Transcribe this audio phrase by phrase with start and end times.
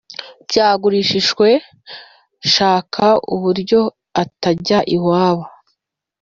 [0.47, 1.47] byagurishishwe
[2.53, 3.81] shaka uburyo
[4.23, 5.45] atajya iwabo